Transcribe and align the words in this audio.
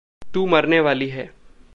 तू 0.33 0.45
मरने 0.45 0.79
वाली 0.79 1.07
है। 1.07 1.29